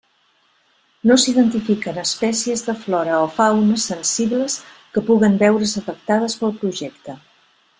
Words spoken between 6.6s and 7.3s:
projecte.